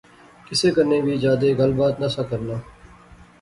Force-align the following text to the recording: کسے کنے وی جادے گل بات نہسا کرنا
کسے 0.47 0.69
کنے 0.75 0.97
وی 1.05 1.15
جادے 1.23 1.49
گل 1.59 1.71
بات 1.79 1.93
نہسا 2.01 2.23
کرنا 2.29 2.55